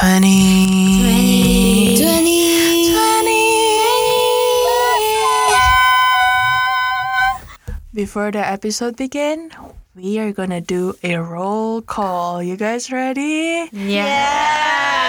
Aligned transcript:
20. 0.00 2.00
20. 2.00 2.32
Before 7.92 8.32
the 8.32 8.40
episode 8.40 8.96
begin, 8.96 9.52
we 10.02 10.18
are 10.18 10.32
gonna 10.32 10.60
do 10.60 10.94
a 11.02 11.16
roll 11.16 11.82
call. 11.82 12.42
You 12.42 12.56
guys 12.56 12.90
ready? 12.90 13.68
Yes. 13.72 15.00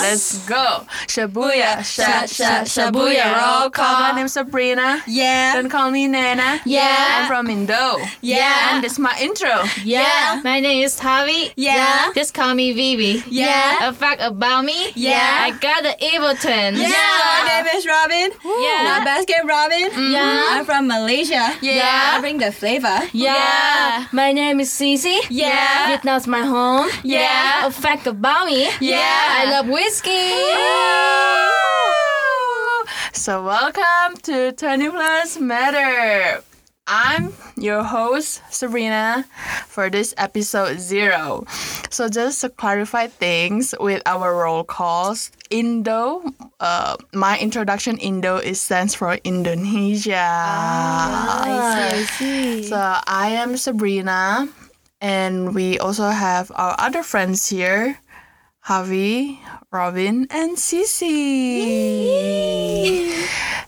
Let's 0.00 0.46
go. 0.46 0.84
Shabuya, 1.08 1.82
sha, 1.84 2.26
sha, 2.26 2.62
shabuya, 2.64 3.32
roll 3.36 3.70
call. 3.70 4.00
My 4.00 4.12
name's 4.12 4.32
Sabrina. 4.34 5.02
Yeah. 5.06 5.54
Don't 5.54 5.68
call 5.70 5.90
me 5.90 6.06
Nana. 6.06 6.60
Yeah. 6.64 7.20
I'm 7.22 7.26
from 7.28 7.48
Indo. 7.48 7.98
Yeah. 8.20 8.74
And 8.74 8.84
this 8.84 8.92
is 8.92 8.98
my 8.98 9.16
intro. 9.20 9.64
Yeah. 9.84 10.40
My 10.44 10.60
name 10.60 10.84
is 10.84 10.98
Javi. 11.00 11.52
Yeah. 11.56 12.12
Just 12.14 12.34
call 12.34 12.54
me 12.54 12.72
Vivi. 12.72 13.22
Yeah. 13.28 13.88
A 13.88 13.92
fact 13.92 14.20
about 14.22 14.64
me. 14.64 14.92
Yeah. 14.94 15.44
I 15.48 15.50
got 15.58 15.82
the 15.82 15.96
evil 16.04 16.34
twins. 16.36 16.78
Yeah. 16.78 16.88
My 16.92 17.42
name 17.48 17.66
is 17.76 17.86
Robin. 17.86 18.30
Yeah. 18.44 18.82
Not 18.84 19.04
basket 19.04 19.42
Robin. 19.44 19.90
Yeah. 20.12 20.46
I'm 20.50 20.64
from 20.64 20.86
Malaysia. 20.88 21.56
Yeah. 21.62 22.14
I 22.16 22.20
bring 22.20 22.38
the 22.38 22.52
flavor. 22.52 23.00
Yeah. 23.12 24.05
My 24.12 24.32
name 24.32 24.60
is 24.60 24.70
Cici. 24.70 25.18
Yeah. 25.30 25.88
Vietnam's 25.88 26.26
my 26.26 26.42
home. 26.42 26.88
Yeah. 27.02 27.66
A 27.66 27.70
fact 27.70 28.06
about 28.06 28.46
me. 28.46 28.68
Yeah. 28.80 29.00
I 29.02 29.50
love 29.50 29.68
whiskey. 29.68 30.32
So, 33.12 33.44
welcome 33.44 34.16
to 34.22 34.52
20 34.52 34.90
Plus 34.90 35.38
Matter. 35.40 36.42
I'm 36.86 37.32
your 37.56 37.82
host, 37.82 38.42
Sabrina, 38.50 39.24
for 39.66 39.90
this 39.90 40.14
episode 40.16 40.78
zero. 40.78 41.44
So, 41.90 42.08
just 42.08 42.40
to 42.42 42.48
clarify 42.48 43.08
things 43.08 43.74
with 43.80 44.02
our 44.06 44.36
roll 44.36 44.62
calls, 44.62 45.32
Indo, 45.50 46.22
uh, 46.60 46.96
my 47.12 47.38
introduction, 47.38 47.98
Indo, 47.98 48.36
is 48.38 48.60
stands 48.60 48.94
for 48.94 49.18
Indonesia. 49.24 50.14
Ah, 50.14 51.90
I 51.90 52.04
see. 52.04 52.62
So, 52.62 52.78
I 52.78 53.30
am 53.34 53.56
Sabrina, 53.56 54.48
and 55.00 55.54
we 55.56 55.80
also 55.80 56.06
have 56.10 56.52
our 56.54 56.76
other 56.78 57.02
friends 57.02 57.48
here. 57.48 57.98
Javi, 58.66 59.38
Robin, 59.70 60.26
and 60.30 60.56
Cici. 60.56 62.06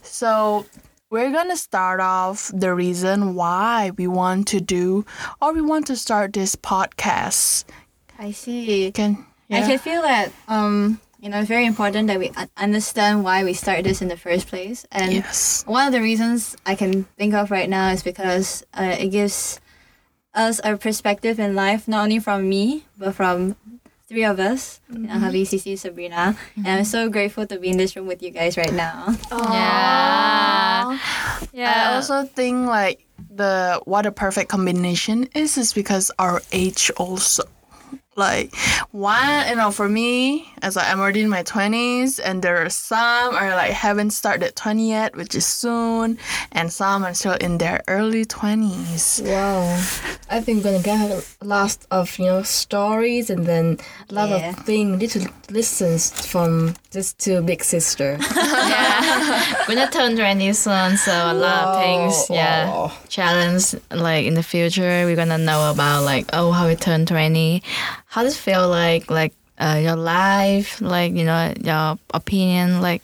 So 0.02 0.66
we're 1.10 1.30
gonna 1.30 1.56
start 1.56 2.00
off 2.00 2.50
the 2.52 2.74
reason 2.74 3.34
why 3.34 3.92
we 3.96 4.06
want 4.06 4.46
to 4.48 4.60
do 4.60 5.04
or 5.40 5.52
we 5.52 5.62
want 5.62 5.86
to 5.86 5.96
start 5.96 6.32
this 6.32 6.54
podcast. 6.54 7.64
I 8.18 8.32
see. 8.32 8.92
Can 8.92 9.24
I 9.50 9.62
can 9.62 9.78
feel 9.78 10.02
that 10.02 10.32
um 10.48 11.00
you 11.20 11.28
know 11.30 11.38
it's 11.38 11.48
very 11.48 11.66
important 11.66 12.08
that 12.08 12.18
we 12.18 12.30
understand 12.56 13.24
why 13.24 13.42
we 13.44 13.54
start 13.54 13.84
this 13.84 14.02
in 14.02 14.08
the 14.08 14.16
first 14.16 14.48
place 14.48 14.86
and 14.92 15.12
yes. 15.12 15.64
one 15.66 15.86
of 15.86 15.92
the 15.92 16.00
reasons 16.00 16.56
I 16.66 16.74
can 16.74 17.04
think 17.16 17.34
of 17.34 17.50
right 17.50 17.68
now 17.68 17.90
is 17.90 18.02
because 18.02 18.64
uh, 18.74 18.96
it 18.98 19.08
gives 19.08 19.60
us 20.34 20.60
a 20.62 20.76
perspective 20.76 21.40
in 21.40 21.54
life 21.54 21.88
not 21.88 22.04
only 22.04 22.20
from 22.20 22.48
me 22.48 22.84
but 22.96 23.14
from 23.14 23.56
three 24.08 24.24
of 24.24 24.40
us 24.40 24.80
you 24.90 25.00
know, 25.00 25.14
Javi, 25.14 25.42
Cici, 25.42 25.78
Sabrina 25.78 26.36
and 26.56 26.66
I'm 26.66 26.74
mm-hmm. 26.80 26.84
so 26.84 27.08
grateful 27.08 27.46
to 27.46 27.58
be 27.58 27.68
in 27.68 27.76
this 27.76 27.94
room 27.94 28.06
with 28.06 28.22
you 28.22 28.30
guys 28.30 28.56
right 28.56 28.72
now 28.72 29.14
Yeah. 29.30 30.98
Yeah. 31.52 31.90
I 31.90 31.94
also 31.96 32.24
think 32.24 32.66
like 32.66 33.04
the 33.30 33.80
what 33.84 34.06
a 34.06 34.12
perfect 34.12 34.50
combination 34.50 35.28
is 35.34 35.58
is 35.58 35.72
because 35.72 36.10
our 36.18 36.40
age 36.52 36.90
also 36.96 37.44
like 38.18 38.54
one 38.90 39.48
you 39.48 39.54
know 39.54 39.70
for 39.70 39.88
me 39.88 40.52
as 40.60 40.74
like, 40.76 40.90
i'm 40.90 40.98
already 40.98 41.22
in 41.22 41.28
my 41.28 41.42
20s 41.44 42.20
and 42.22 42.42
there 42.42 42.58
are 42.58 42.68
some 42.68 43.34
are 43.34 43.50
like 43.50 43.70
haven't 43.70 44.10
started 44.10 44.54
20 44.56 44.88
yet 44.88 45.16
which 45.16 45.34
is 45.34 45.46
soon 45.46 46.18
and 46.52 46.72
some 46.72 47.04
are 47.04 47.14
still 47.14 47.34
in 47.34 47.58
their 47.58 47.80
early 47.86 48.24
20s 48.24 49.22
Wow. 49.24 50.17
I 50.30 50.40
think 50.40 50.62
we're 50.62 50.72
gonna 50.72 50.82
get 50.82 51.10
a 51.10 51.44
lot 51.44 51.76
of, 51.90 52.18
you 52.18 52.26
know, 52.26 52.42
stories 52.42 53.30
and 53.30 53.46
then 53.46 53.78
a 54.10 54.14
lot 54.14 54.28
Yeah. 54.28 54.50
of 54.50 54.56
things 54.66 55.00
little 55.00 55.26
lessons 55.50 56.10
from 56.26 56.74
this 56.90 57.14
two 57.14 57.40
big 57.42 57.64
sister. 57.64 58.18
yeah. 58.36 59.64
We're 59.68 59.74
gonna 59.76 59.90
turn 59.90 60.16
20 60.16 60.52
soon, 60.52 60.96
so 60.98 61.12
a 61.12 61.32
lot 61.32 61.64
of 61.68 61.82
things, 61.82 62.26
yeah. 62.30 62.68
Wow. 62.68 62.92
Challenge 63.08 63.74
like 63.90 64.26
in 64.26 64.34
the 64.34 64.42
future, 64.42 65.04
we're 65.06 65.16
gonna 65.16 65.38
know 65.38 65.70
about 65.70 66.04
like 66.04 66.26
oh 66.32 66.52
how 66.52 66.66
we 66.68 66.76
turn 66.76 67.06
20, 67.06 67.62
how 68.06 68.22
does 68.22 68.34
it 68.36 68.38
feel 68.40 68.68
like 68.68 69.10
like 69.10 69.32
uh, 69.58 69.80
your 69.82 69.96
life, 69.96 70.80
like 70.80 71.14
you 71.14 71.24
know 71.24 71.52
your 71.64 71.98
opinion, 72.14 72.80
like 72.82 73.02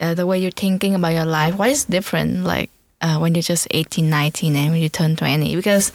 uh, 0.00 0.14
the 0.14 0.26
way 0.26 0.38
you're 0.38 0.50
thinking 0.54 0.94
about 0.94 1.12
your 1.12 1.26
life. 1.26 1.56
What 1.58 1.70
is 1.70 1.84
different 1.84 2.44
like 2.44 2.70
uh, 3.00 3.18
when 3.18 3.34
you're 3.34 3.42
just 3.42 3.66
18, 3.70 4.08
19, 4.10 4.56
and 4.56 4.72
when 4.72 4.80
you 4.80 4.88
turn 4.88 5.16
20? 5.16 5.56
Because 5.56 5.92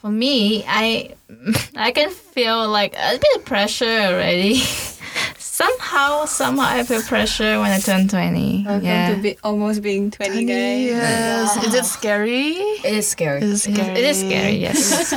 for 0.00 0.10
me, 0.10 0.64
I 0.66 1.14
I 1.76 1.92
can 1.92 2.10
feel 2.10 2.68
like 2.68 2.94
a 2.96 3.18
bit 3.18 3.36
of 3.36 3.44
pressure 3.44 3.84
already. 3.86 4.56
somehow, 5.38 6.24
somehow 6.24 6.66
I 6.66 6.84
feel 6.84 7.02
pressure 7.02 7.58
when 7.58 7.72
I 7.72 7.80
turn 7.80 8.06
20. 8.06 8.64
welcome 8.64 8.86
yeah. 8.86 9.14
to 9.14 9.20
be 9.20 9.36
almost 9.42 9.82
being 9.82 10.08
20 10.10 10.44
guys 10.44 10.54
yes 10.86 11.64
is 11.64 11.74
it 11.74 11.84
scary 11.84 12.52
It 12.84 12.94
is 13.02 13.08
scary. 13.08 13.38
it 13.38 13.48
is 13.48 13.62
scary 13.64 13.90
It 13.98 14.04
is 14.04 14.20
scary, 14.20 14.56
yes. 14.56 15.12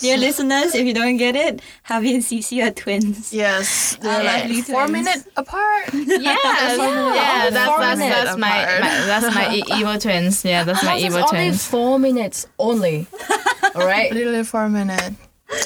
Dear 0.00 0.16
listeners 0.18 0.74
if 0.74 0.86
you 0.86 0.94
don't 0.94 1.16
get 1.16 1.36
it 1.36 1.60
Javi 1.88 2.14
and 2.14 2.22
Cici 2.22 2.64
are 2.66 2.70
twins 2.72 3.32
yes 3.32 3.96
they're 4.00 4.24
lovely 4.24 4.56
like 4.56 4.64
four 4.64 4.86
twins. 4.86 4.92
minutes 4.92 5.28
apart 5.36 5.84
yes, 5.92 6.20
yeah, 6.20 7.50
that's, 7.50 7.68
Four 7.70 7.78
that's, 7.80 8.00
that's 8.00 8.36
my, 8.38 8.48
my 8.48 9.06
that's 9.06 9.34
my 9.34 9.54
e- 9.54 9.64
evil 9.78 9.98
twins. 9.98 10.44
Yeah, 10.44 10.64
that's 10.64 10.82
my 10.84 10.92
Ours 10.92 11.00
is 11.00 11.04
evil 11.06 11.18
only 11.18 11.28
twins. 11.30 11.66
four 11.66 11.98
minutes 11.98 12.46
only. 12.58 13.06
Alright? 13.74 14.12
literally 14.12 14.44
four 14.44 14.68
minutes 14.68 15.16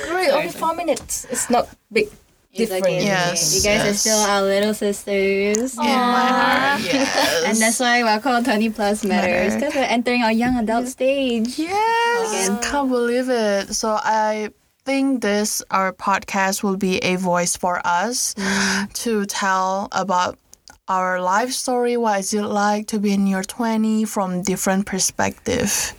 Really, 0.09 0.31
only 0.31 0.49
four 0.49 0.75
minutes. 0.75 1.27
It's 1.31 1.50
not 1.50 1.69
big 1.93 2.09
It's 2.55 2.71
difference. 2.71 3.05
Yes, 3.05 3.57
you 3.57 3.63
guys 3.63 3.91
are 3.91 3.95
still 3.95 4.19
our 4.19 4.43
little 4.43 4.75
sisters 4.75 5.75
in 5.75 5.85
my 5.85 6.27
heart 6.31 6.81
yes 6.83 7.45
And 7.47 7.59
that's 7.59 7.81
why 7.81 8.03
we're 8.05 8.21
called 8.21 8.45
20 8.45 8.71
plus 8.71 9.05
matters 9.05 9.55
because 9.55 9.75
we're 9.75 9.83
entering 9.83 10.23
our 10.23 10.33
young 10.33 10.57
adult 10.57 10.87
stage. 10.87 11.59
Yes, 11.59 12.49
Again. 12.49 12.63
can't 12.63 12.89
believe 12.89 13.29
it. 13.29 13.75
So 13.75 13.99
I 14.01 14.51
think 14.85 15.23
this 15.23 15.63
our 15.71 15.93
podcast 15.93 16.63
will 16.63 16.77
be 16.77 16.99
a 16.99 17.17
voice 17.17 17.57
for 17.57 17.81
us 17.85 18.35
mm. 18.35 18.93
to 19.03 19.27
tell 19.27 19.89
about 19.93 20.39
our 20.87 21.21
life 21.21 21.51
story. 21.51 21.97
What 21.97 22.21
is 22.21 22.35
it 22.35 22.43
like 22.43 22.87
to 22.89 23.01
be 23.01 23.13
in 23.13 23.27
your 23.27 23.43
twenty 23.43 24.05
from 24.05 24.43
different 24.43 24.87
perspective? 24.87 25.93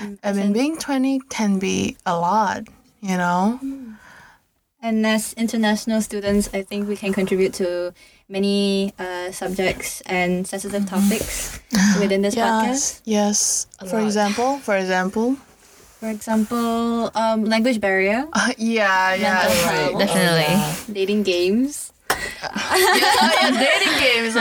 Mm. 0.00 0.18
I 0.22 0.32
mean, 0.32 0.52
being 0.52 0.78
twenty 0.78 1.20
can 1.28 1.58
be 1.58 1.96
a 2.06 2.16
lot, 2.16 2.64
you 3.00 3.16
know. 3.16 3.58
Mm. 3.62 3.96
And 4.80 5.04
as 5.06 5.32
international 5.34 6.00
students, 6.02 6.48
I 6.54 6.62
think 6.62 6.88
we 6.88 6.96
can 6.96 7.12
contribute 7.12 7.52
to 7.54 7.92
many 8.28 8.94
uh, 8.98 9.32
subjects 9.32 10.00
and 10.02 10.46
sensitive 10.46 10.86
topics 10.86 11.58
within 12.00 12.22
this 12.22 12.36
podcast. 12.36 13.02
Yes, 13.04 13.66
yes. 13.74 13.90
For 13.90 13.98
lot. 13.98 14.06
example, 14.06 14.58
for 14.58 14.76
example, 14.76 15.36
For 15.98 16.10
example, 16.10 17.10
um, 17.18 17.42
language 17.44 17.80
barrier, 17.80 18.28
uh, 18.32 18.52
yeah, 18.58 19.14
yeah, 19.18 19.50
right. 19.66 19.98
Definitely. 19.98 20.94
dating 20.94 21.24
games. 21.24 21.92
yeah, 22.38 23.50
yeah, 23.50 23.50
dating 23.50 23.98
games. 23.98 24.34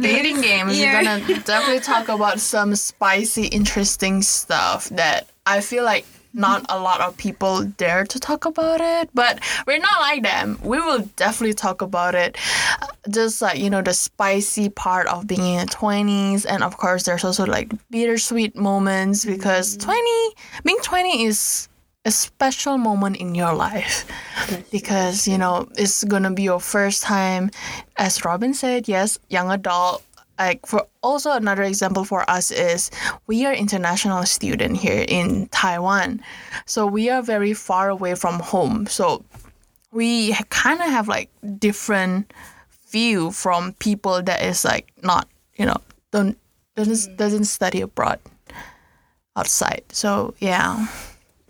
Dating 0.00 0.40
games. 0.40 0.72
We're 0.72 1.04
gonna 1.04 1.20
definitely 1.44 1.80
talk 1.84 2.08
about 2.08 2.40
some 2.40 2.74
spicy, 2.76 3.44
interesting 3.52 4.22
stuff 4.22 4.88
that 4.96 5.28
I 5.44 5.60
feel 5.60 5.84
like 5.84 6.06
not 6.34 6.64
a 6.68 6.78
lot 6.78 7.00
of 7.00 7.16
people 7.16 7.64
dare 7.64 8.04
to 8.04 8.18
talk 8.18 8.44
about 8.44 8.80
it. 8.80 9.10
But 9.14 9.40
we're 9.66 9.78
not 9.78 10.00
like 10.00 10.22
them. 10.22 10.58
We 10.62 10.78
will 10.78 11.00
definitely 11.16 11.54
talk 11.54 11.82
about 11.82 12.14
it. 12.14 12.36
Just 13.10 13.42
like 13.42 13.58
you 13.58 13.70
know, 13.70 13.82
the 13.82 13.94
spicy 13.94 14.68
part 14.68 15.06
of 15.08 15.26
being 15.26 15.54
in 15.54 15.66
the 15.66 15.72
twenties, 15.72 16.44
and 16.44 16.62
of 16.62 16.76
course, 16.76 17.04
there's 17.04 17.24
also 17.24 17.46
like 17.46 17.72
bittersweet 17.90 18.56
moments 18.56 19.24
mm-hmm. 19.24 19.34
because 19.34 19.76
twenty, 19.76 20.34
being 20.64 20.78
twenty 20.82 21.24
is 21.24 21.68
a 22.04 22.10
special 22.10 22.78
moment 22.78 23.16
in 23.18 23.34
your 23.34 23.54
life 23.54 24.04
because 24.72 25.28
you 25.28 25.38
know 25.38 25.68
it's 25.76 26.02
gonna 26.04 26.32
be 26.32 26.42
your 26.42 26.58
first 26.58 27.02
time 27.02 27.48
as 27.96 28.24
robin 28.24 28.52
said 28.52 28.88
yes 28.88 29.20
young 29.28 29.50
adult 29.52 30.02
like 30.42 30.66
for 30.66 30.82
also 31.06 31.30
another 31.30 31.62
example 31.62 32.04
for 32.04 32.28
us 32.28 32.50
is 32.50 32.90
we 33.30 33.46
are 33.46 33.54
international 33.54 34.26
student 34.26 34.76
here 34.76 35.04
in 35.06 35.46
taiwan 35.54 36.18
so 36.66 36.86
we 36.86 37.08
are 37.14 37.22
very 37.22 37.54
far 37.54 37.88
away 37.88 38.14
from 38.18 38.40
home 38.42 38.86
so 38.86 39.22
we 39.92 40.34
kind 40.50 40.80
of 40.82 40.90
have 40.90 41.06
like 41.06 41.30
different 41.58 42.26
view 42.90 43.30
from 43.30 43.72
people 43.78 44.18
that 44.22 44.42
is 44.42 44.64
like 44.64 44.90
not 45.02 45.28
you 45.54 45.64
know 45.64 45.78
don't 46.10 46.36
doesn't 46.74 47.16
doesn't 47.16 47.46
study 47.46 47.80
abroad 47.80 48.18
outside 49.38 49.84
so 49.92 50.34
yeah 50.40 50.90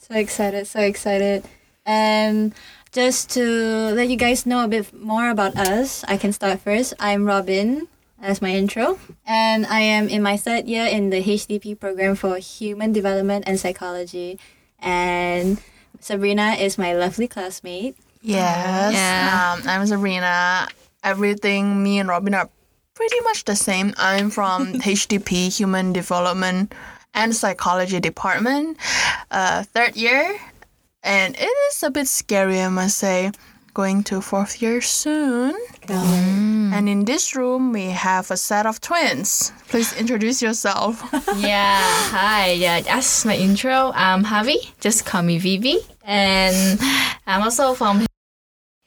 So 0.03 0.19
excited, 0.19 0.67
so 0.67 0.81
excited. 0.81 1.41
And 1.87 2.53
just 2.93 3.31
to 3.33 3.95
let 3.97 4.11
you 4.11 4.17
guys 4.21 4.45
know 4.45 4.65
a 4.65 4.69
bit 4.69 4.93
more 4.93 5.31
about 5.31 5.57
us, 5.57 6.05
I 6.05 6.19
can 6.19 6.33
start 6.35 6.61
first. 6.61 6.93
I'm 7.01 7.25
Robin. 7.25 7.89
That's 8.23 8.41
my 8.41 8.55
intro. 8.55 9.01
And 9.27 9.67
I 9.67 9.81
am 9.81 10.09
in 10.09 10.23
my 10.23 10.37
third 10.37 10.69
year 10.69 10.87
in 10.87 11.11
the 11.11 11.21
HDP 11.21 11.79
program 11.79 12.15
for 12.15 12.37
Human 12.37 12.93
Development 12.93 13.43
and 13.49 13.59
Psychology. 13.59 14.39
And 14.79 15.61
Sabrina 15.99 16.53
is 16.53 16.79
my 16.79 16.95
lovely 16.95 17.27
classmate. 17.27 17.97
Yes. 18.23 18.95
Yeah. 18.95 19.57
Um, 19.59 19.69
I'm 19.69 19.85
Sabrina. 19.89 20.69
Everything 21.03 21.83
me 21.83 21.99
and 21.99 22.09
Robin 22.09 22.33
are 22.35 22.49
pretty 22.95 23.19
much 23.23 23.45
the 23.45 23.57
same. 23.57 23.93
I'm 23.99 24.31
from 24.31 24.75
HDP, 24.87 25.59
Human 25.59 25.93
Development 25.93 26.73
and 27.15 27.35
Psychology 27.35 27.99
Department, 27.99 28.79
uh, 29.33 29.65
third 29.65 29.97
year, 29.97 30.39
and 31.03 31.35
it 31.37 31.45
is 31.69 31.83
a 31.83 31.91
bit 31.91 32.07
scary, 32.07 32.61
I 32.61 32.69
must 32.69 32.97
say. 32.97 33.33
Going 33.75 34.05
to 34.05 34.21
fourth 34.21 34.61
year 34.61 34.83
soon. 34.83 35.57
And 35.89 36.89
in 36.89 37.07
this 37.07 37.35
room, 37.35 37.73
we 37.73 37.87
have 37.87 38.31
a 38.31 38.37
set 38.37 38.67
of 38.67 38.83
twins. 38.83 39.51
Please 39.69 39.97
introduce 39.97 40.43
yourself. 40.43 41.01
yeah, 41.39 41.81
hi. 42.13 42.53
Yeah, 42.53 42.83
that's 42.83 43.25
my 43.25 43.35
intro. 43.35 43.93
I'm 43.95 44.25
Javi. 44.25 44.61
Just 44.81 45.07
call 45.07 45.23
me 45.23 45.39
Vivi. 45.39 45.79
And 46.05 46.79
I'm 47.27 47.41
also 47.41 47.73
from 47.73 48.05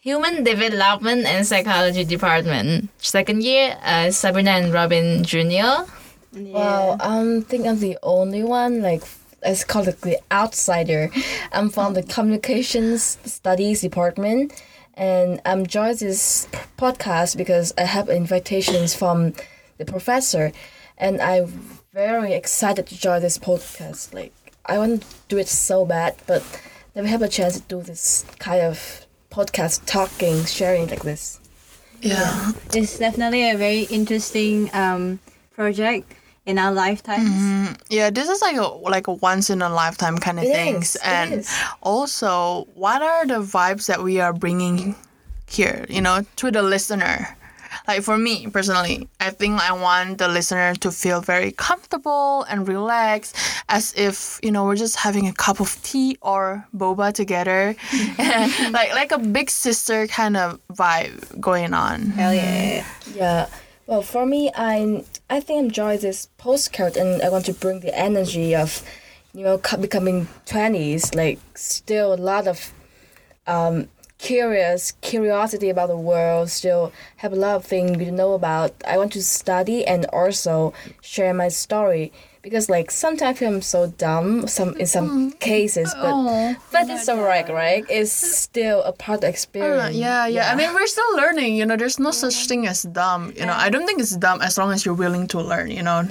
Human 0.05 0.43
Development 0.43 1.25
and 1.25 1.47
Psychology 1.47 2.03
Department. 2.03 2.89
Second 2.99 3.41
year, 3.41 3.75
uh, 3.83 4.11
Sabrina 4.11 4.51
and 4.51 4.71
Robin 4.71 5.23
Jr. 5.23 5.89
Wow, 6.31 6.97
um, 6.99 7.39
I 7.39 7.41
think 7.41 7.65
I'm 7.65 7.79
the 7.79 7.97
only 8.03 8.43
one 8.43 8.83
like 8.83 9.01
it's 9.45 9.63
called 9.63 9.87
the 9.87 10.19
outsider. 10.31 11.09
I'm 11.51 11.69
from 11.69 11.93
the 11.93 12.03
communications 12.03 13.17
studies 13.25 13.81
department, 13.81 14.61
and 14.95 15.41
I'm 15.45 15.65
joining 15.65 15.97
this 15.97 16.47
podcast 16.77 17.37
because 17.37 17.73
I 17.77 17.83
have 17.83 18.09
invitations 18.09 18.95
from 18.95 19.33
the 19.77 19.85
professor, 19.85 20.51
and 20.97 21.21
I'm 21.21 21.47
very 21.93 22.33
excited 22.33 22.87
to 22.87 22.97
join 22.97 23.21
this 23.21 23.37
podcast. 23.37 24.13
Like 24.13 24.33
I 24.65 24.77
want 24.77 25.01
to 25.01 25.07
do 25.27 25.37
it 25.37 25.47
so 25.47 25.85
bad, 25.85 26.15
but 26.27 26.43
never 26.95 27.07
have 27.07 27.21
a 27.21 27.29
chance 27.29 27.59
to 27.59 27.61
do 27.61 27.81
this 27.81 28.25
kind 28.39 28.61
of 28.61 29.05
podcast, 29.29 29.85
talking, 29.85 30.45
sharing 30.45 30.87
like 30.87 31.03
this. 31.03 31.39
Yeah. 32.01 32.51
It's 32.73 32.99
definitely 32.99 33.49
a 33.49 33.57
very 33.57 33.83
interesting 33.83 34.69
um, 34.73 35.19
project 35.53 36.11
in 36.45 36.57
our 36.57 36.71
lifetimes. 36.71 37.27
Mm-hmm. 37.29 37.73
Yeah, 37.89 38.09
this 38.09 38.29
is 38.29 38.41
like 38.41 38.57
a 38.57 38.67
like 38.67 39.07
a 39.07 39.13
once 39.13 39.49
in 39.49 39.61
a 39.61 39.69
lifetime 39.69 40.17
kind 40.17 40.39
of 40.39 40.45
It 40.45 40.53
things. 40.53 40.95
is, 40.95 41.01
and 41.03 41.33
is. 41.33 41.49
also, 41.81 42.67
what 42.75 43.01
are 43.01 43.25
the 43.25 43.41
vibes 43.41 43.87
that 43.87 44.03
we 44.03 44.19
are 44.19 44.33
bringing 44.33 44.95
here, 45.47 45.85
you 45.89 46.01
know, 46.01 46.25
to 46.37 46.51
the 46.51 46.61
listener? 46.61 47.35
Like 47.87 48.01
for 48.03 48.17
me 48.17 48.47
personally, 48.47 49.07
I 49.19 49.29
think 49.29 49.61
I 49.61 49.71
want 49.73 50.17
the 50.17 50.27
listener 50.27 50.73
to 50.75 50.91
feel 50.91 51.21
very 51.21 51.51
comfortable 51.51 52.43
and 52.49 52.67
relaxed 52.67 53.35
as 53.69 53.93
if, 53.97 54.39
you 54.41 54.51
know, 54.51 54.65
we're 54.65 54.75
just 54.77 54.95
having 54.95 55.27
a 55.27 55.33
cup 55.33 55.59
of 55.59 55.77
tea 55.83 56.17
or 56.21 56.65
boba 56.75 57.13
together. 57.13 57.75
like 58.71 58.93
like 58.93 59.11
a 59.11 59.19
big 59.19 59.49
sister 59.49 60.07
kind 60.07 60.37
of 60.37 60.59
vibe 60.73 61.39
going 61.39 61.73
on. 61.73 62.11
Hell 62.11 62.33
yeah. 62.33 62.85
Yeah. 63.13 63.47
Well, 63.87 64.01
for 64.01 64.25
me, 64.25 64.51
I 64.55 65.03
I 65.29 65.39
think 65.39 65.63
enjoy 65.63 65.97
this 65.97 66.27
postcard, 66.37 66.97
and 66.97 67.21
I 67.21 67.29
want 67.29 67.45
to 67.45 67.53
bring 67.53 67.79
the 67.79 67.97
energy 67.97 68.55
of, 68.55 68.83
you 69.33 69.43
know, 69.43 69.57
becoming 69.79 70.27
twenties. 70.45 71.15
Like 71.15 71.39
still 71.55 72.13
a 72.13 72.15
lot 72.15 72.47
of, 72.47 72.73
um, 73.47 73.89
curious 74.17 74.93
curiosity 75.01 75.69
about 75.69 75.89
the 75.89 75.97
world. 75.97 76.49
Still 76.49 76.93
have 77.17 77.33
a 77.33 77.35
lot 77.35 77.55
of 77.55 77.65
things 77.65 77.97
don't 77.97 78.15
know 78.15 78.33
about. 78.33 78.75
I 78.87 78.97
want 78.97 79.13
to 79.13 79.23
study 79.23 79.85
and 79.85 80.05
also 80.13 80.73
share 81.01 81.33
my 81.33 81.49
story 81.49 82.13
because 82.45 82.69
like 82.69 82.93
sometimes 82.93 83.41
I'm 83.41 83.61
so 83.65 83.87
dumb. 83.97 84.45
Some 84.47 84.77
in 84.77 84.85
some 84.85 85.33
cases, 85.41 85.89
but 85.97 86.13
Oh. 86.13 86.53
but 86.71 86.85
it's 86.93 87.09
alright, 87.09 87.49
right? 87.49 87.83
It's 87.89 88.13
still 88.13 88.85
a 88.85 88.93
part 88.93 89.17
of 89.17 89.21
the 89.25 89.27
Uh, 89.27 89.35
experience. 89.35 89.95
yeah, 89.97 90.29
yeah. 90.29 90.51
I 90.51 90.55
mean, 90.55 90.69
we're 90.77 90.85
still 90.85 91.11
learning. 91.17 91.57
You 91.57 91.65
know, 91.65 91.75
there's 91.75 91.97
no 91.97 92.11
such 92.13 92.45
thing 92.47 92.67
as 92.69 92.83
dumb. 92.85 93.33
You 93.35 93.45
know, 93.49 93.57
I 93.57 93.67
don't 93.73 93.85
think 93.89 93.99
it's 93.99 94.15
dumb 94.15 94.39
as 94.45 94.57
long 94.61 94.69
as 94.71 94.85
you're 94.85 94.93
willing 95.05 95.25
to 95.33 95.41
learn. 95.41 95.71
You 95.73 95.81
know. 95.81 96.05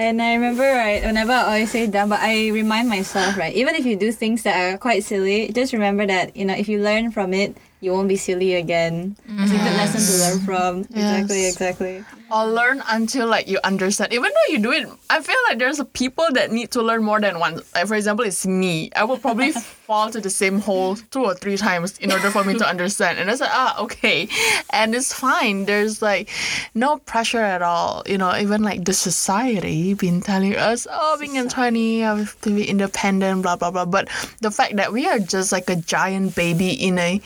And 0.00 0.22
I 0.22 0.32
remember, 0.38 0.62
right, 0.64 1.02
whenever 1.04 1.32
I 1.32 1.42
always 1.60 1.70
say 1.76 1.84
dumb, 1.86 2.08
but 2.14 2.20
I 2.24 2.48
remind 2.56 2.88
myself, 2.88 3.36
right, 3.36 3.52
even 3.52 3.74
if 3.76 3.84
you 3.84 3.96
do 4.00 4.08
things 4.12 4.44
that 4.48 4.56
are 4.56 4.78
quite 4.78 5.04
silly, 5.04 5.52
just 5.52 5.74
remember 5.76 6.06
that, 6.06 6.32
you 6.38 6.46
know, 6.48 6.54
if 6.56 6.72
you 6.72 6.80
learn 6.80 7.10
from 7.12 7.34
it, 7.36 7.52
you 7.80 7.92
won't 7.92 8.08
be 8.08 8.16
silly 8.16 8.54
again. 8.54 9.16
It's 9.26 9.52
a 9.52 9.56
good 9.56 9.76
lesson 9.76 10.00
to 10.04 10.14
learn 10.24 10.38
from. 10.46 10.80
Exactly, 10.96 11.42
Yes. 11.42 11.52
exactly. 11.54 12.04
Or 12.30 12.46
learn 12.46 12.80
until 12.88 13.26
like 13.26 13.48
you 13.48 13.58
understand. 13.64 14.12
Even 14.12 14.30
though 14.30 14.52
you 14.52 14.60
do 14.60 14.70
it, 14.70 14.86
I 15.08 15.20
feel 15.20 15.34
like 15.48 15.58
there's 15.58 15.80
a 15.80 15.84
people 15.84 16.26
that 16.34 16.52
need 16.52 16.70
to 16.72 16.82
learn 16.82 17.02
more 17.02 17.20
than 17.20 17.40
once. 17.40 17.62
Like 17.74 17.88
for 17.88 17.96
example, 17.96 18.24
it's 18.24 18.46
me. 18.46 18.90
I 18.94 19.02
will 19.02 19.18
probably 19.18 19.50
fall 19.88 20.10
to 20.10 20.20
the 20.20 20.30
same 20.30 20.60
hole 20.60 20.94
two 21.10 21.24
or 21.24 21.34
three 21.34 21.56
times 21.56 21.98
in 21.98 22.12
order 22.12 22.30
for 22.30 22.44
me 22.44 22.54
to 22.54 22.68
understand. 22.68 23.18
And 23.18 23.28
it's 23.28 23.40
like 23.40 23.50
ah 23.52 23.82
okay, 23.82 24.28
and 24.70 24.94
it's 24.94 25.12
fine. 25.12 25.64
There's 25.64 26.02
like 26.02 26.28
no 26.74 26.98
pressure 26.98 27.42
at 27.42 27.62
all. 27.62 28.04
You 28.06 28.18
know, 28.18 28.36
even 28.36 28.62
like 28.62 28.84
the 28.84 28.92
society 28.94 29.94
been 29.94 30.20
telling 30.20 30.54
us, 30.54 30.86
oh, 30.88 31.16
being 31.18 31.34
in 31.34 31.48
twenty, 31.48 31.98
you 31.98 32.04
have 32.04 32.40
to 32.42 32.50
be 32.54 32.62
independent, 32.68 33.42
blah 33.42 33.56
blah 33.56 33.72
blah. 33.72 33.86
But 33.86 34.06
the 34.40 34.52
fact 34.52 34.76
that 34.76 34.92
we 34.92 35.08
are 35.08 35.18
just 35.18 35.50
like 35.50 35.68
a 35.68 35.76
giant 35.76 36.36
baby 36.36 36.70
in 36.70 36.96
a 36.98 37.20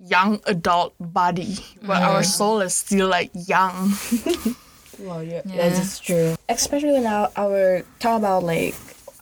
young 0.00 0.40
adult 0.46 0.94
body, 1.00 1.56
but 1.82 2.02
our 2.02 2.22
soul 2.22 2.60
is 2.60 2.74
still 2.74 3.08
like 3.08 3.30
young. 3.34 3.92
Well, 4.98 5.22
yeah, 5.22 5.42
Yeah. 5.44 5.68
that's 5.68 6.00
true. 6.00 6.34
Especially 6.48 6.90
when 6.90 7.06
our, 7.06 7.30
our 7.36 7.82
talk 8.00 8.18
about 8.18 8.42
like 8.42 8.74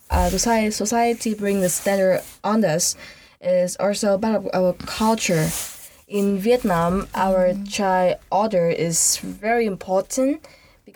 uh, 0.08 0.30
society, 0.30 0.70
society 0.70 1.34
bring 1.34 1.60
the 1.60 1.68
standard 1.68 2.22
on 2.42 2.64
us 2.64 2.96
is 3.42 3.76
also 3.76 4.14
about 4.14 4.48
our 4.54 4.72
culture. 4.72 5.48
In 6.08 6.38
Vietnam, 6.38 7.08
our 7.14 7.52
child 7.68 8.16
order 8.32 8.70
is 8.70 9.18
very 9.18 9.66
important 9.66 10.40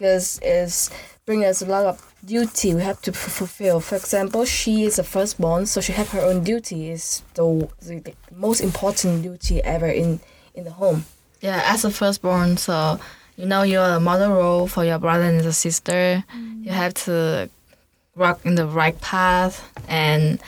because 0.00 0.40
it's 0.42 0.88
bringing 1.26 1.44
us 1.44 1.60
a 1.60 1.66
lot 1.66 1.84
of 1.84 2.14
duty 2.24 2.74
we 2.74 2.80
have 2.80 3.02
to 3.02 3.12
fulfill. 3.12 3.80
For 3.80 3.96
example, 3.96 4.46
she 4.46 4.84
is 4.84 4.98
a 4.98 5.04
firstborn, 5.04 5.66
so 5.66 5.82
she 5.82 5.92
have 5.92 6.08
her 6.10 6.20
own 6.22 6.42
duty. 6.42 6.90
is 6.90 7.22
the, 7.34 7.68
the, 7.82 7.98
the 8.00 8.14
most 8.34 8.62
important 8.62 9.22
duty 9.22 9.62
ever 9.62 9.88
in 9.88 10.20
in 10.54 10.64
the 10.64 10.70
home. 10.70 11.04
Yeah, 11.42 11.62
as 11.66 11.84
a 11.84 11.90
firstborn, 11.90 12.56
so 12.56 12.98
you 13.36 13.44
know 13.44 13.62
you're 13.62 13.96
a 13.96 14.00
model 14.00 14.32
role 14.32 14.66
for 14.66 14.84
your 14.84 14.98
brother 14.98 15.24
and 15.24 15.42
your 15.42 15.52
sister. 15.52 16.24
Mm. 16.34 16.64
You 16.64 16.72
have 16.72 16.94
to 17.04 17.50
walk 18.16 18.44
in 18.46 18.54
the 18.54 18.66
right 18.66 18.98
path 19.00 19.60
and 19.86 20.40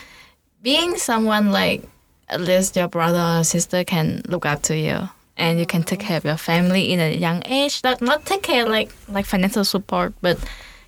being 0.62 0.96
someone 0.96 1.52
like 1.52 1.82
at 2.28 2.40
least 2.40 2.76
your 2.76 2.88
brother 2.88 3.40
or 3.40 3.44
sister 3.44 3.84
can 3.84 4.22
look 4.26 4.46
up 4.46 4.62
to 4.62 4.76
you 4.76 5.08
and 5.42 5.58
you 5.58 5.66
can 5.66 5.82
take 5.82 5.98
care 5.98 6.16
of 6.16 6.24
your 6.24 6.36
family 6.36 6.92
in 6.92 7.00
a 7.00 7.12
young 7.12 7.42
age. 7.46 7.82
Not 7.82 8.00
not 8.00 8.24
take 8.24 8.42
care 8.42 8.64
like 8.64 8.94
like 9.08 9.26
financial 9.26 9.64
support, 9.64 10.14
but 10.22 10.38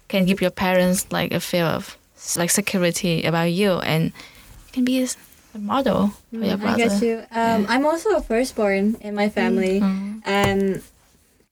can 0.06 0.24
give 0.24 0.40
your 0.40 0.54
parents 0.54 1.10
like 1.10 1.34
a 1.34 1.40
feel 1.40 1.66
of 1.66 1.98
like 2.38 2.50
security 2.50 3.24
about 3.24 3.50
you 3.50 3.72
and 3.82 4.04
you 4.06 4.72
can 4.72 4.84
be 4.84 5.02
a 5.02 5.58
model 5.58 6.14
for 6.30 6.36
your 6.36 6.40
brother. 6.40 6.54
I 6.54 6.56
brother. 6.56 6.78
guess 6.78 7.02
you. 7.02 7.22
Um, 7.34 7.66
I'm 7.68 7.84
also 7.84 8.16
a 8.16 8.22
firstborn 8.22 8.96
in 9.00 9.14
my 9.14 9.28
family, 9.28 9.82
and 10.24 10.82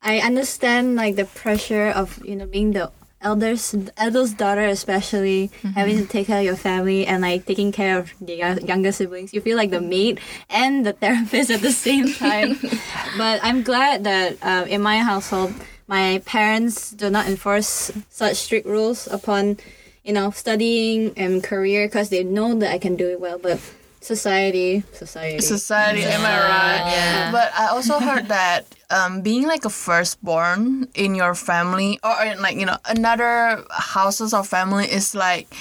I 0.03 0.19
understand 0.21 0.95
like 0.95 1.17
the 1.17 1.27
pressure 1.27 1.91
of 1.91 2.23
you 2.25 2.37
know 2.37 2.47
being 2.47 2.71
the 2.71 2.91
elders, 3.23 3.75
eldest 3.97 4.37
daughter, 4.37 4.67
especially 4.67 5.51
having 5.75 5.99
to 5.99 6.07
take 6.07 6.27
care 6.27 6.39
of 6.39 6.45
your 6.45 6.57
family 6.57 7.07
and 7.07 7.23
like 7.23 7.47
taking 7.47 7.73
care 7.73 7.99
of 7.99 8.13
the 8.21 8.35
younger 8.35 8.93
siblings. 8.93 9.33
You 9.33 9.41
feel 9.41 9.57
like 9.57 9.71
the 9.71 9.81
maid 9.81 10.21
and 10.51 10.85
the 10.85 10.93
therapist 10.93 11.51
at 11.51 11.61
the 11.61 11.73
same 11.87 12.13
time. 12.13 12.59
but 13.17 13.41
I'm 13.43 13.63
glad 13.63 14.05
that 14.05 14.37
um, 14.43 14.69
in 14.69 14.83
my 14.83 14.99
household, 14.99 15.55
my 15.87 16.23
parents 16.25 16.91
do 16.91 17.11
not 17.11 17.27
enforce 17.27 17.91
such 18.09 18.37
strict 18.37 18.67
rules 18.67 19.07
upon 19.09 19.59
you 20.05 20.13
know 20.13 20.31
studying 20.31 21.13
and 21.17 21.43
career 21.43 21.87
because 21.87 22.09
they 22.09 22.25
know 22.25 22.55
that 22.59 22.71
I 22.73 22.79
can 22.79 22.97
do 22.97 23.09
it 23.09 23.21
well, 23.21 23.39
but 23.39 23.61
society, 24.01 24.83
society. 24.93 25.41
Society, 25.41 26.03
am 26.03 26.21
I 26.21 26.39
right? 26.41 26.93
Yeah. 26.93 27.33
But 27.33 27.53
I 27.55 27.69
also 27.69 27.99
heard 27.99 28.29
that 28.29 28.67
um, 28.93 29.23
being 29.23 29.47
like 29.47 29.65
a 29.65 29.71
firstborn 29.71 30.89
in 30.95 31.15
your 31.15 31.35
family, 31.35 31.99
or 32.05 32.25
in 32.25 32.41
like 32.41 32.57
you 32.57 32.67
know 32.67 32.79
another 32.85 33.65
houses 33.71 34.33
or 34.35 34.45
family 34.45 34.87
is 34.87 35.15
like 35.15 35.53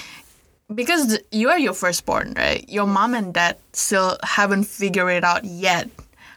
because 0.73 1.19
you 1.31 1.49
are 1.49 1.59
your 1.59 1.73
firstborn, 1.73 2.33
right? 2.37 2.67
Your 2.69 2.87
mom 2.87 3.15
and 3.15 3.33
dad 3.33 3.57
still 3.73 4.17
haven't 4.23 4.65
figured 4.65 5.11
it 5.11 5.23
out 5.23 5.43
yet 5.43 5.89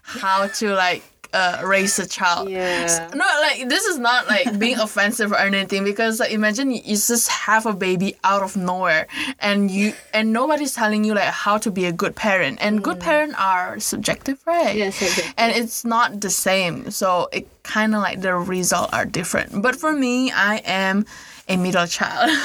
how 0.03 0.47
to 0.47 0.75
like 0.75 1.03
uh, 1.35 1.61
raise 1.65 1.99
a 1.99 2.07
child. 2.07 2.49
Yeah. 2.49 3.11
No, 3.15 3.25
like 3.43 3.69
this 3.69 3.85
is 3.85 3.99
not 3.99 4.29
like 4.29 4.59
being 4.65 4.79
offensive 4.79 5.33
or 5.33 5.39
anything 5.39 5.85
because 5.85 6.21
like, 6.21 6.31
imagine 6.31 6.71
you 6.71 6.81
just 6.81 7.29
have 7.29 7.67
a 7.67 7.75
baby 7.75 8.17
out 8.23 8.43
of 8.43 8.57
nowhere 8.57 9.09
and 9.41 9.71
you 9.71 9.93
and 10.13 10.33
nobody's 10.33 10.75
telling 10.75 11.03
you 11.05 11.15
like 11.15 11.35
how 11.45 11.59
to 11.59 11.71
be 11.71 11.85
a 11.87 11.93
good 11.93 12.15
parent 12.15 12.59
and 12.61 12.83
good 12.83 13.01
parent 13.01 13.35
are 13.39 13.81
subjective, 13.81 14.39
right? 14.47 14.77
Yes, 14.77 14.95
subjective. 14.95 15.35
And 15.37 15.55
it's 15.55 15.85
not 15.85 16.21
the 16.21 16.31
same, 16.31 16.91
so 16.91 17.29
it 17.33 17.49
kind 17.65 17.95
of 17.95 18.01
like 18.01 18.21
the 18.21 18.35
result 18.35 18.93
are 18.95 19.05
different. 19.05 19.61
But 19.61 19.75
for 19.75 19.93
me, 19.93 20.31
I 20.31 20.63
am 20.65 21.05
a 21.49 21.57
middle 21.57 21.87
child. 21.87 22.31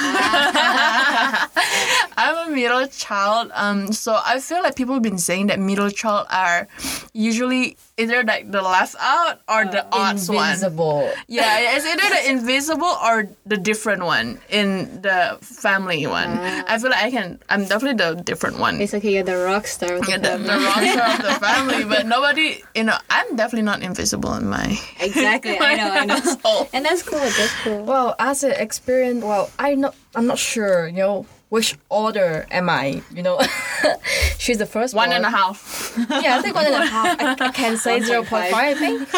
I'm 2.16 2.48
a 2.48 2.54
middle 2.54 2.86
child. 2.88 3.50
Um, 3.54 3.92
so 3.92 4.18
I 4.24 4.40
feel 4.40 4.62
like 4.62 4.76
people 4.76 4.94
have 4.94 5.02
been 5.02 5.18
saying 5.18 5.46
that 5.48 5.58
middle 5.58 5.90
child 5.90 6.26
are 6.30 6.68
usually 7.12 7.76
either 7.96 8.22
like 8.24 8.50
the 8.50 8.62
last 8.62 8.96
out 9.00 9.40
or 9.48 9.64
the 9.64 9.86
odds 9.92 10.28
one. 10.28 10.48
Invisible. 10.50 11.12
Yeah, 11.28 11.76
it's 11.76 11.86
either 11.86 12.08
the 12.14 12.30
invisible 12.30 12.86
or 13.04 13.28
the 13.46 13.56
different 13.56 14.04
one 14.04 14.40
in 14.48 15.00
the 15.02 15.38
family 15.40 16.06
one. 16.06 16.28
I 16.30 16.78
feel 16.78 16.90
like 16.90 17.04
I 17.04 17.10
can. 17.10 17.38
I'm 17.48 17.64
definitely 17.66 17.96
the 18.04 18.14
different 18.22 18.58
one. 18.58 18.80
It's 18.80 18.94
okay, 18.94 19.14
you're 19.14 19.22
the 19.22 19.36
rock 19.38 19.66
star 19.66 19.94
of 19.96 20.02
the 20.02 20.10
Yeah, 20.10 20.18
the, 20.18 20.38
the 20.38 20.58
rock 20.58 20.82
star 20.84 21.10
of 21.16 21.22
the 21.22 21.34
family, 21.46 21.84
but 21.84 22.06
nobody, 22.06 22.62
you 22.74 22.84
know, 22.84 22.96
I'm 23.08 23.36
definitely 23.36 23.64
not 23.64 23.82
invisible 23.82 24.34
in 24.34 24.48
my. 24.48 24.78
Exactly, 25.00 25.58
I 25.58 25.74
know, 25.76 25.90
I 25.90 26.04
know. 26.08 26.14
household. 26.14 26.68
And 26.72 26.84
that's 26.84 27.02
cool, 27.02 27.18
that's 27.18 27.54
cool. 27.62 27.84
Well, 27.84 28.14
as 28.18 28.44
an 28.44 28.52
experience, 28.90 29.24
well, 29.24 29.50
I 29.58 29.74
not, 29.74 29.94
I'm 30.14 30.26
not 30.26 30.38
sure, 30.38 30.88
you 30.88 30.96
know, 30.96 31.26
which 31.48 31.76
order 31.88 32.46
am 32.50 32.68
I, 32.68 33.02
you 33.14 33.22
know. 33.22 33.40
She's 34.38 34.58
the 34.58 34.66
first 34.66 34.94
One 34.94 35.12
and 35.12 35.24
a 35.24 35.28
born. 35.30 35.34
half. 35.34 35.96
Yeah, 36.10 36.38
I 36.38 36.42
think 36.42 36.54
one 36.54 36.66
and 36.66 36.74
a 36.74 36.86
half. 36.86 37.20
I, 37.20 37.46
I 37.46 37.50
can 37.52 37.76
say 37.76 38.00
0.5, 38.00 38.52
I 38.52 38.74
think. 38.74 39.08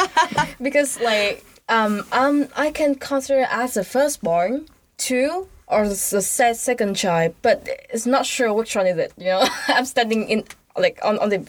because, 0.62 1.00
like, 1.00 1.44
um, 1.68 2.04
um, 2.12 2.48
I 2.56 2.70
can 2.70 2.94
consider 2.96 3.46
as 3.50 3.74
the 3.74 3.84
firstborn, 3.84 4.66
two, 4.98 5.48
or 5.68 5.88
the 5.88 5.94
second 5.96 6.94
child, 6.96 7.34
but 7.40 7.66
it's 7.90 8.04
not 8.06 8.26
sure 8.26 8.52
which 8.52 8.76
one 8.76 8.86
is 8.86 8.98
it, 8.98 9.12
you 9.16 9.26
know. 9.26 9.46
I'm 9.68 9.84
standing 9.86 10.28
in, 10.28 10.44
like, 10.76 10.98
on, 11.02 11.18
on 11.18 11.28
the 11.30 11.46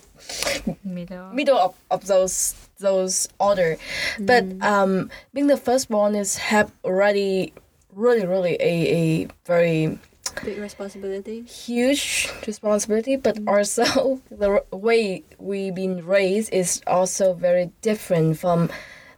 Middle. 0.84 1.34
middle 1.34 1.58
of, 1.58 1.76
of 1.92 2.08
those 2.08 2.56
those 2.80 3.28
order. 3.40 3.78
But 4.20 4.44
um, 4.62 5.10
being 5.34 5.48
the 5.48 5.58
firstborn 5.58 6.16
is 6.16 6.38
have 6.38 6.72
already 6.84 7.54
really 7.96 8.26
really 8.26 8.58
a, 8.60 8.74
a 9.24 9.28
very 9.46 9.98
Big 10.44 10.58
responsibility. 10.58 11.42
huge 11.44 12.30
responsibility. 12.48 13.16
But 13.18 13.38
also 13.48 14.20
the 14.32 14.64
way 14.72 15.24
we've 15.38 15.76
been 15.76 16.06
raised 16.06 16.52
is 16.54 16.82
also 16.88 17.34
very 17.34 17.72
different 17.82 18.40
from 18.40 18.70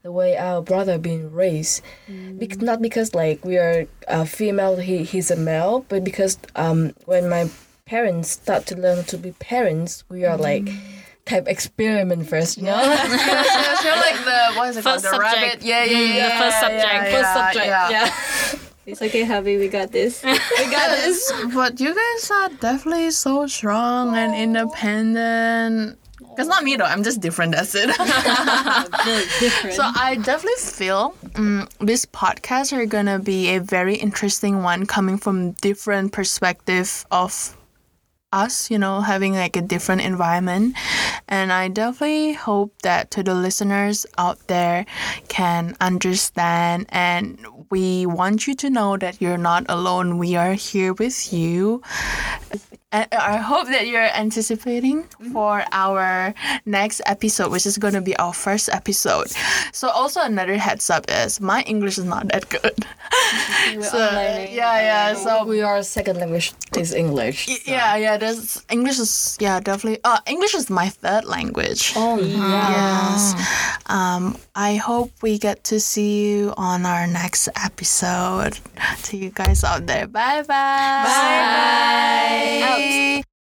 the 0.03 0.11
way 0.11 0.35
our 0.37 0.61
brother 0.61 0.97
been 0.97 1.31
raised. 1.31 1.81
Bec- 2.07 2.61
not 2.61 2.81
because 2.81 3.15
like 3.15 3.45
we 3.45 3.57
are 3.57 3.87
a 4.07 4.25
female, 4.25 4.75
he 4.77 5.03
he's 5.03 5.31
a 5.31 5.35
male, 5.35 5.85
but 5.89 6.03
because 6.03 6.37
um 6.55 6.93
when 7.05 7.29
my 7.29 7.49
parents 7.85 8.29
start 8.31 8.65
to 8.67 8.75
learn 8.75 9.03
to 9.05 9.17
be 9.17 9.31
parents, 9.33 10.03
we 10.09 10.25
are 10.25 10.37
like 10.37 10.67
type 11.25 11.47
experiment 11.47 12.27
first, 12.27 12.57
you 12.57 12.63
know. 12.65 12.75
I 12.77 13.77
feel 13.81 13.95
like 13.97 14.19
the 14.25 14.59
what 14.59 14.69
is 14.69 14.77
it 14.77 14.83
called? 14.83 15.01
First 15.01 15.03
The 15.05 15.11
subject. 15.11 15.35
rabbit. 15.35 15.63
Yeah, 15.63 15.83
yeah, 15.85 15.97
Mm, 15.97 16.15
yeah. 16.15 16.23
the 16.29 16.43
first 16.43 16.57
yeah, 16.57 16.61
subject. 16.61 16.93
Yeah, 16.93 17.11
First 17.11 17.29
yeah, 17.35 17.51
subject, 17.51 17.65
yeah. 18.59 18.64
Yeah. 18.85 18.91
It's 18.91 19.01
okay, 19.01 19.23
hubby, 19.23 19.57
we 19.57 19.67
got 19.67 19.91
this. 19.91 20.23
We 20.23 20.71
got 20.71 20.89
this. 20.97 21.31
But 21.53 21.79
you 21.79 21.93
guys 21.93 22.31
are 22.31 22.49
definitely 22.49 23.11
so 23.11 23.47
strong 23.47 24.15
and 24.15 24.35
independent. 24.35 25.99
Cause 26.37 26.47
not 26.47 26.63
me 26.63 26.75
though. 26.75 26.85
I'm 26.85 27.03
just 27.03 27.21
different. 27.21 27.53
That's 27.53 27.75
it. 27.75 27.87
Different. 29.39 29.75
So 29.75 29.83
I 29.83 30.17
definitely 30.21 30.59
feel 30.59 31.15
um, 31.35 31.67
this 31.79 32.05
podcast 32.05 32.73
are 32.73 32.85
gonna 32.85 33.19
be 33.19 33.55
a 33.55 33.59
very 33.59 33.95
interesting 33.95 34.61
one, 34.61 34.85
coming 34.85 35.17
from 35.17 35.51
different 35.53 36.11
perspective 36.11 37.05
of 37.09 37.55
us. 38.33 38.69
You 38.69 38.77
know, 38.79 38.99
having 38.99 39.33
like 39.33 39.55
a 39.55 39.61
different 39.61 40.01
environment, 40.01 40.75
and 41.29 41.53
I 41.53 41.69
definitely 41.69 42.33
hope 42.33 42.73
that 42.81 43.11
to 43.11 43.23
the 43.23 43.33
listeners 43.33 44.05
out 44.17 44.47
there 44.47 44.85
can 45.29 45.75
understand 45.79 46.87
and. 46.89 47.39
We 47.69 48.05
want 48.05 48.47
you 48.47 48.55
to 48.55 48.69
know 48.69 48.97
that 48.97 49.21
you're 49.21 49.37
not 49.37 49.65
alone. 49.69 50.17
We 50.17 50.35
are 50.35 50.53
here 50.53 50.93
with 50.93 51.33
you. 51.33 51.81
And 52.95 53.07
I 53.11 53.37
hope 53.37 53.67
that 53.67 53.87
you're 53.87 54.07
anticipating 54.15 55.03
for 55.33 55.63
our 55.71 56.33
next 56.65 57.01
episode, 57.05 57.51
which 57.51 57.65
is 57.65 57.77
going 57.77 57.93
to 57.93 58.01
be 58.01 58.15
our 58.17 58.33
first 58.33 58.69
episode. 58.71 59.27
So, 59.73 59.89
also 59.89 60.21
another 60.21 60.55
heads 60.57 60.89
up 60.89 61.03
is 61.09 61.41
my 61.41 61.61
English 61.63 61.97
is 61.97 62.05
not 62.05 62.29
that 62.29 62.47
good. 62.47 62.71
We're 63.75 63.83
so, 63.83 63.97
all 63.99 64.13
learning. 64.13 64.53
yeah, 64.55 64.79
yeah. 64.79 65.13
So, 65.15 65.43
we 65.45 65.61
are 65.61 65.83
second 65.83 66.17
language 66.23 66.53
is 66.77 66.93
English. 66.93 67.47
y- 67.47 67.57
yeah, 67.65 67.95
yeah. 67.97 68.15
There's 68.17 68.63
English 68.69 68.99
is 68.99 69.37
yeah 69.41 69.59
definitely. 69.59 69.99
Uh, 70.03 70.19
English 70.25 70.53
is 70.55 70.69
my 70.69 70.87
third 70.89 71.25
language. 71.25 71.93
Oh 71.95 72.19
yeah. 72.19 72.71
Yes. 72.71 73.35
Um, 73.87 74.37
I 74.55 74.75
hope 74.75 75.11
we 75.21 75.37
get 75.37 75.63
to 75.65 75.79
see 75.79 76.31
you 76.31 76.53
on 76.57 76.85
our 76.85 77.07
next 77.07 77.49
episode. 77.59 78.59
To 79.03 79.17
you 79.17 79.29
guys 79.31 79.63
out 79.63 79.85
there. 79.87 80.07
Bye 80.07 80.41
Bye 80.41 80.47
bye. 80.47 81.03
Bye 82.61 82.84
bye. 82.85 83.34